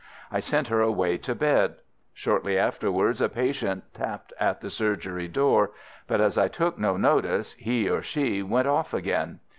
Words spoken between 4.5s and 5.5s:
the surgery